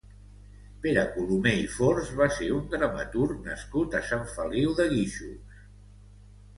[0.85, 5.67] Pere Colomer i Fors va ser un dramaturg nascut a Sant Feliu de Guíxols.